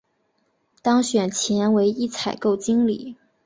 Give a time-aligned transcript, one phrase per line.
[0.81, 3.17] 当选前为一采购经理。